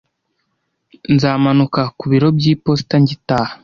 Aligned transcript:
Nzamanuka 1.13 1.81
ku 1.97 2.05
biro 2.11 2.27
by'iposita 2.37 2.95
ngitaha. 3.03 3.53